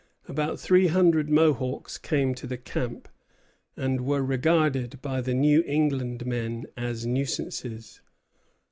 About 0.27 0.59
three 0.59 0.87
hundred 0.87 1.29
Mohawks 1.29 1.99
came 1.99 2.33
to 2.33 2.47
the 2.47 2.57
camp, 2.57 3.07
and 3.77 4.01
were 4.01 4.23
regarded 4.25 4.99
by 4.99 5.21
the 5.21 5.35
New 5.35 5.61
England 5.67 6.25
men 6.25 6.65
as 6.75 7.05
nuisances. 7.05 8.01